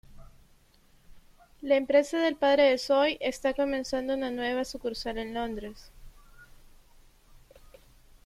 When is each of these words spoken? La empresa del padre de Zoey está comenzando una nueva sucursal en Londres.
La 1.61 1.75
empresa 1.75 2.17
del 2.19 2.35
padre 2.35 2.71
de 2.71 2.79
Zoey 2.79 3.19
está 3.21 3.53
comenzando 3.53 4.15
una 4.15 4.31
nueva 4.31 4.65
sucursal 4.65 5.19
en 5.19 5.35
Londres. 5.35 5.91